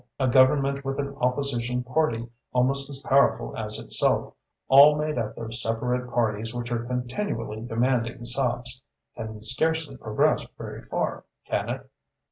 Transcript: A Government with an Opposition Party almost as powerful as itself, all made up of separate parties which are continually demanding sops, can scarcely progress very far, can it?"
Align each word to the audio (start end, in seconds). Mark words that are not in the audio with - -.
A 0.19 0.27
Government 0.27 0.83
with 0.83 0.97
an 0.97 1.13
Opposition 1.21 1.83
Party 1.83 2.27
almost 2.53 2.89
as 2.89 3.03
powerful 3.07 3.55
as 3.55 3.77
itself, 3.77 4.33
all 4.67 4.95
made 4.97 5.19
up 5.19 5.37
of 5.37 5.53
separate 5.53 6.09
parties 6.11 6.55
which 6.55 6.71
are 6.71 6.85
continually 6.85 7.61
demanding 7.61 8.25
sops, 8.25 8.81
can 9.15 9.43
scarcely 9.43 9.95
progress 9.97 10.47
very 10.57 10.81
far, 10.85 11.25
can 11.45 11.69
it?" 11.69 11.87